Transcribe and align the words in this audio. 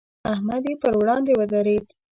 احمد 0.33 0.63
یې 0.69 0.73
پر 0.81 0.93
وړاندې 0.99 1.31
ودرېد. 1.39 1.85